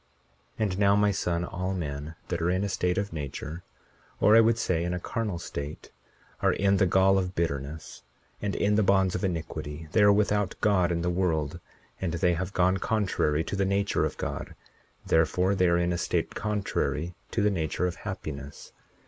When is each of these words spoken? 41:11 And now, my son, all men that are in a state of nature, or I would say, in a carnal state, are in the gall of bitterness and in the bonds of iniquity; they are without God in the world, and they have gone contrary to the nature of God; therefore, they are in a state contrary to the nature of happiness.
41:11 0.57 0.65
And 0.65 0.79
now, 0.79 0.95
my 0.95 1.11
son, 1.11 1.45
all 1.45 1.75
men 1.75 2.15
that 2.29 2.41
are 2.41 2.49
in 2.49 2.63
a 2.63 2.69
state 2.69 2.97
of 2.97 3.13
nature, 3.13 3.61
or 4.19 4.35
I 4.35 4.41
would 4.41 4.57
say, 4.57 4.83
in 4.83 4.95
a 4.95 4.99
carnal 4.99 5.37
state, 5.37 5.91
are 6.41 6.53
in 6.53 6.77
the 6.77 6.87
gall 6.87 7.19
of 7.19 7.35
bitterness 7.35 8.01
and 8.41 8.55
in 8.55 8.73
the 8.77 8.81
bonds 8.81 9.13
of 9.13 9.23
iniquity; 9.23 9.89
they 9.91 10.01
are 10.01 10.11
without 10.11 10.55
God 10.59 10.91
in 10.91 11.03
the 11.03 11.11
world, 11.11 11.59
and 12.01 12.13
they 12.15 12.33
have 12.33 12.51
gone 12.51 12.77
contrary 12.77 13.43
to 13.43 13.55
the 13.55 13.63
nature 13.63 14.03
of 14.03 14.17
God; 14.17 14.55
therefore, 15.05 15.53
they 15.53 15.67
are 15.67 15.77
in 15.77 15.93
a 15.93 15.99
state 15.99 16.33
contrary 16.33 17.13
to 17.29 17.43
the 17.43 17.51
nature 17.51 17.85
of 17.85 17.97
happiness. 17.97 18.71